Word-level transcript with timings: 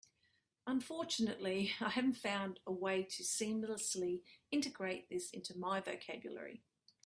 Unfortunately, 0.65 1.73
I 1.79 1.89
haven't 1.89 2.15
found 2.17 2.59
a 2.65 2.71
way 2.71 3.03
to 3.03 3.21
seamlessly 3.21 4.23
integrate 4.49 5.07
this 5.09 5.29
into 5.29 5.55
my 5.55 5.79
vocabulary. 5.79 6.63